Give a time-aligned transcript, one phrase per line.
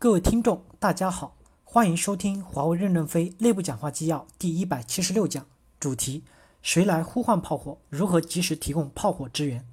[0.00, 5.44] 各位听众，大家好，欢迎收听华为任正非内部讲话纪要第一百七十六讲，
[5.80, 6.22] 主题：
[6.62, 7.76] 谁来呼唤炮火？
[7.90, 9.66] 如何及时提供炮火支援？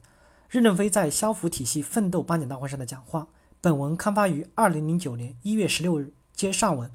[0.49, 3.27] 任正非在消防体系奋斗颁奖大会上的讲话。
[3.61, 6.11] 本文刊发于二零零九年一月十六日。
[6.34, 6.89] 接上文，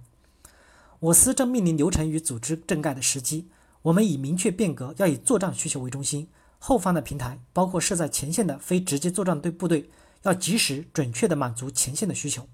[0.99, 3.49] 我司正面临流程与组织整改的时机，
[3.83, 6.29] 我们已明确变革，要以作战需求为中心，
[6.59, 9.89] 后方的平台，包括设在前线的非直接作战队部队，
[10.23, 12.49] 要及时准确地满足前线的需求。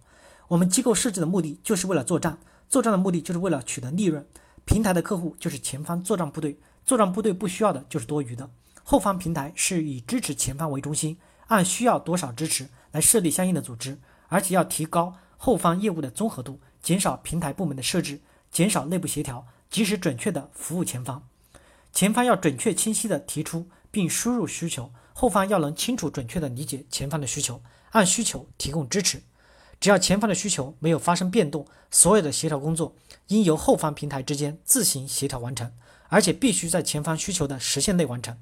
[0.49, 4.25] 我们机构设置的目的就是为了作战，作战的目的就是为了取得利润。
[4.65, 8.49] 平台的客户就是前方作战部队，作战部队不需要的就是多余的。
[8.85, 13.99] 后方平台是以支持前方为中心，按需要多少支持来设立相应的组织，
[14.29, 18.21] 而且要提高后方业务的综合度，减少平台部门的设置，
[18.53, 21.27] 减少内部协调，及时准确的服务前方。
[21.93, 29.21] 前方要准确清晰的提出并输入需求，后方要能清楚准确的理解前方的需求，按需求提供支持。
[29.79, 32.95] 只要前方的需求没有发生变动，所有的协调工作
[33.29, 35.71] 应由后方平台之间自行协调完成，
[36.09, 38.37] 而且必须在前方需求的时限内完成。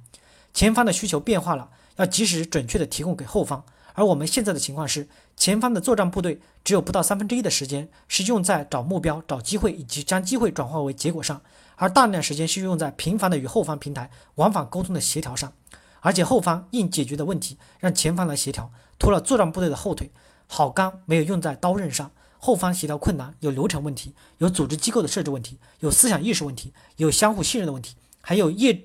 [0.53, 3.65] 前方的需求变化了，要及时准确的提供给后方。
[3.95, 11.41] 而我们现在的情况是，前方的作战部队只有不到三分之一的时间是用在找目标、找机会以及将机会转化为结果上，
[11.77, 15.53] 而大量时间是用在频繁的与后方平台往返沟通的协调上。
[16.01, 20.11] 而且后方应解决的问题让前方来协调，拖了作战部队的后腿。
[20.47, 28.85] 好钢没有用在刀刃上，后方协调困难，有流程问题，有组织机构的设置问题，有思想意识问题，有相互信任的问题，还有业，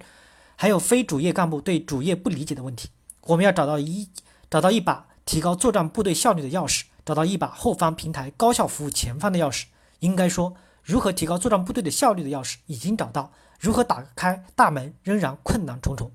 [0.55, 2.89] 还有非主业干部对主业不理解的问题。
[3.23, 4.09] 我们要找到一
[4.49, 9.65] 找到一把提高作战部队效率的钥匙，找到一把后方平台高效服务前方的钥匙。
[9.99, 16.11] 应该说，如何提高作战部队的效率的钥匙已经找到，如何打开大门仍然困难重重。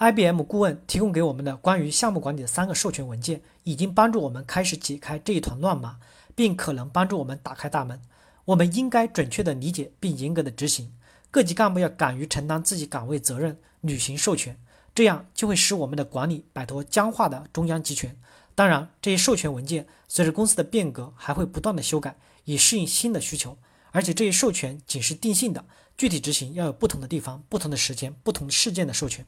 [0.00, 5.98] IBM 顾问提供给我们的关于项目管理的三个授权文件，已经帮助我们开始解开这一团乱麻，
[6.34, 8.00] 并可能帮助我们打开大门。
[8.46, 10.90] 我们应该准确地理解并严格地执行。
[11.30, 14.58] 各级干部要敢于承担自己岗位责任，履行授权，
[14.94, 18.16] 这样就会使我们的管理摆脱僵化的中央集权。
[18.54, 22.16] 当然，这些授权文件随着公司的变革还会不断的修改，
[22.46, 23.58] 以适应新的需求。
[23.90, 25.66] 而且这些授权仅是定性的，
[25.98, 29.26] 具体执行要有不同的地方、不同的时间、不同事件的授权。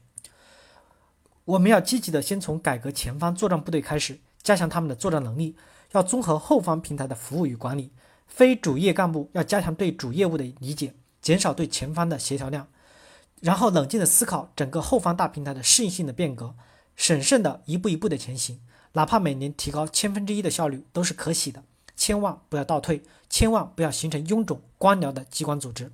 [1.45, 5.55] 我们要积极的先从改革前方作战部队开始，加强他们的作战能力；
[5.91, 7.91] 要综合后方平台的服务与管理。
[8.27, 12.67] 非主业干部要加强对主业务的理解，减少对前方的协调量，
[13.41, 16.55] 然后冷静的思考整个后方大平台的适应性的变革，
[16.95, 18.61] 审慎的一步一步的前行。
[18.93, 21.63] 哪怕每年提高千分之一的效率都是可喜的，
[21.95, 25.91] 千万不要倒退，千万不要形成臃肿官僚的机关组织。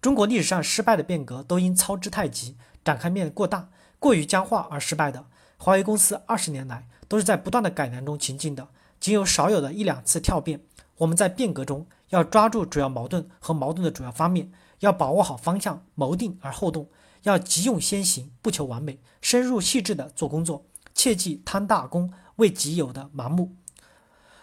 [0.00, 3.68] 中国历史上失败的变革都因操之太急，展开面过大。
[4.04, 5.24] 过于僵化而失败的
[5.56, 8.68] 华为公司，二十年来都是在不断的改良中前进的，
[9.00, 10.60] 仅有少有的一两次跳变。
[10.98, 16.86] 我们在变革中要抓住主要矛盾和矛盾的主要方面，要把握好方向，谋定而后动，
[17.22, 23.56] 要急用先行，不求完美，深入细致的做工作，切忌贪大功为己有的盲目。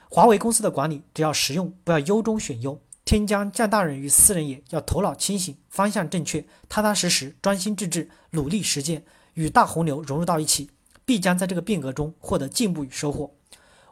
[0.10, 2.82] 华为公司的管理只要实用，不要优中选优。
[3.06, 9.04] 天将降大任于斯人也，要头脑清醒，方向正确，踏踏实实，专心致志，努力实践。
[9.34, 10.70] 与大洪流融入到一起，
[11.06, 13.32] 必将在这个变革中获得进步与收获。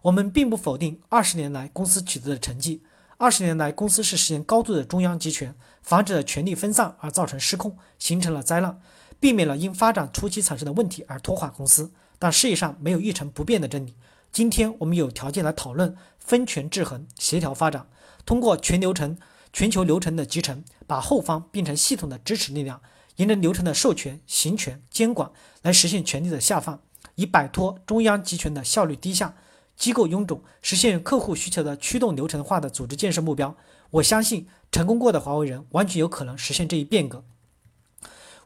[0.04, 2.84] 我们并不否定二十年来公司取得的成绩。
[3.18, 8.80] 二十年来，公司是实现高度的中央集权，防止了权力分散而造成失控，形成了灾难，
[9.20, 11.92] 避免了因发展初期产生的问题而拖垮公司。
[12.18, 13.96] 但世界上没有一成不变的真理。
[14.32, 17.88] 今天我们有条件来讨论分权制衡、协调发展，
[18.26, 19.18] 通过全流程、
[19.52, 22.82] 全球流程的集成，把后方变成系统的支持力量。
[23.19, 25.30] 沿着流程的授权、行权、监管
[25.62, 26.81] 来实现权力的下放，
[27.16, 29.35] 以摆脱中央集权的效率低下、
[29.75, 33.57] 机构臃肿，实现客户需求的驱动流程化的组织建设目标。
[33.91, 37.25] 我相信成功过的华为人完全有可能实现这一变革。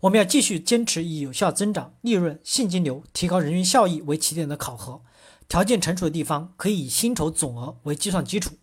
[0.01, 5.01] 我们要继续坚持以有效增长、利润、现金流、提高人员效益为起点的考核，
[5.47, 8.55] 条件成熟的地方可以以薪酬总额为计算基础。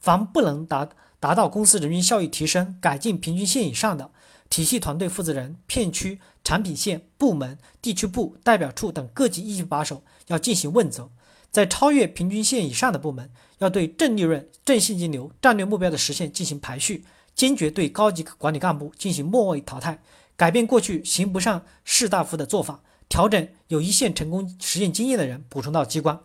[0.00, 0.88] 凡不能达
[1.20, 4.10] 达到公司人员效益提升、改进平均线以上的，
[4.48, 11.10] 体系团队负责人、片区、产品线、部门、地区部、代表处等各级一级把手要进行问责。
[11.50, 17.04] 在超越平均线以上的部门，要对正利润、正现金流战略目标的实现进行排序，
[17.34, 19.98] 坚决对高级管理干部进行末位淘汰，
[20.36, 26.20] 改变过去行不上士大夫的做法，调整有一线成功实践经验的人补充到机关。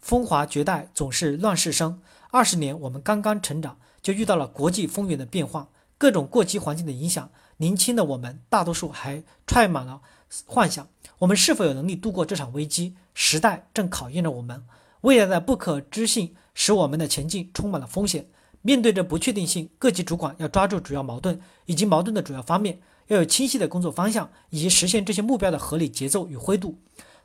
[0.00, 2.00] 风华绝代总是乱世生，
[2.30, 5.68] 二十年我们刚刚成长，就遇到了国际风云的变化。
[5.98, 10.00] 各种过激环境的影响，年轻的我们大多数还揣满了
[10.44, 10.88] 幻想。
[11.18, 12.94] 我们是否有能力度过这场危机？
[13.14, 14.64] 时代正考验着我们。
[15.00, 18.28] 未来的不可知性使我们的前进充满了风险。
[18.62, 26.78] 面对着不确定性，各级主管要抓住主要矛盾以及矛盾的主要方面，要有清晰的工作方向以及实现这些目标的合理节奏与灰度。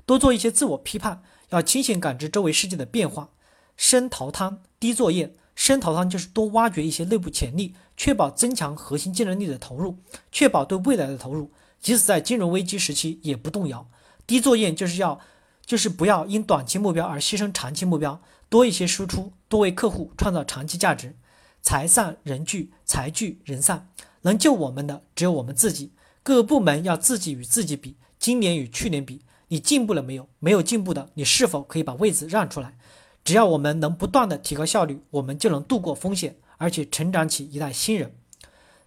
[0.06, 3.30] 多做一些自我批判，要清醒感知周围世界的变化。
[3.76, 5.36] 深淘汤，低作业。
[5.54, 9.96] 深淘汤就是多挖掘一些内部潜力，确保增强核心竞争力的投入，
[10.32, 13.88] 确保对未来的投入，即使在金融危机时期也不动摇。
[14.26, 15.20] 低作业就是要，
[15.64, 18.20] 就是不要因短期目标而牺牲长期目标，
[18.50, 21.16] 多一些输出，多为客户创造长期价值。
[21.62, 23.88] 财散人聚，财聚人散，
[24.24, 25.92] 能救我们的只有我们自己。
[26.24, 30.28] 各个部门要自己与自己比，今年与去年比，你进步了没有？
[30.40, 32.76] 没有进步的，你是否可以把位子让出来？
[33.24, 38.14] 只要我们能不断的提高效率，我们就能度过风险，而且成长起一代新人。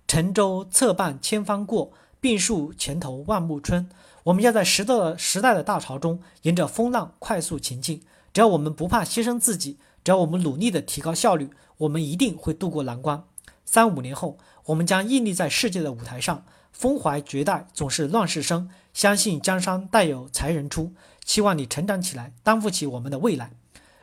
[0.07, 1.91] 沉舟侧畔千帆过，
[2.21, 3.91] 病树前头万木春。
[4.23, 8.01] 我们要在时的时代的大潮中，沿着风浪快速前进。
[8.33, 13.25] 只要我们不怕牺牲自己，只要我们努力的提高效率，我们一定会度过难关。
[13.65, 18.71] 三五年后，我们将屹立在世界的舞台上，风怀绝代总是乱世生。
[18.93, 20.93] 相信江山代有才人出，
[21.25, 23.51] 期望你成长起来，担负起我们的未来。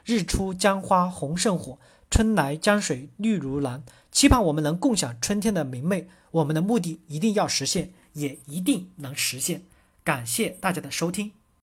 [0.03, 1.77] 日出江花红胜火，
[2.11, 3.81] 春来江水绿如蓝。
[4.11, 6.07] 期盼我们能共享春天的明媚。
[6.31, 9.63] 我们的目的一定要实现，也一定能实现。
[10.03, 11.31] 感谢大家的收听。